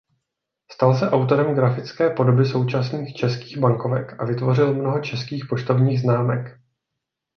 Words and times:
Stal 0.71 0.95
se 0.97 1.09
autorem 1.09 1.55
grafické 1.55 2.09
podoby 2.09 2.45
současných 2.45 3.15
českých 3.15 3.57
bankovek 3.57 4.21
a 4.21 4.25
vytvořil 4.25 4.73
mnoho 4.73 4.99
českých 4.99 5.45
poštovních 5.49 5.99
známek. 6.01 6.59